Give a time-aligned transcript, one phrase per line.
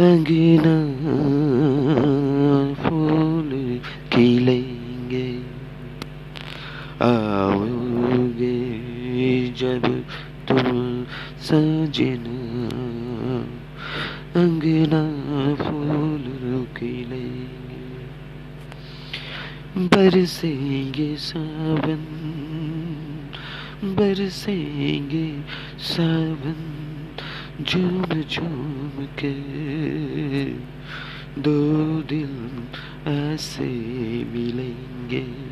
[0.00, 0.74] अंगना
[2.74, 3.50] फूल
[4.12, 5.28] खिलेंगे।
[7.02, 8.56] आओगे
[9.58, 9.86] जब
[10.48, 10.66] तुम
[11.40, 12.38] सजना
[14.40, 15.02] अंगना
[15.62, 16.24] फूल
[16.76, 17.82] खिलेंगे।
[19.88, 22.04] बरसेंगे सावन
[23.96, 25.26] बरसेंगे
[25.78, 26.60] सावन।
[27.62, 29.32] झूम झूम के
[31.38, 32.66] दो दिल
[33.06, 33.68] ऐसे
[34.24, 35.43] मिलेंगे।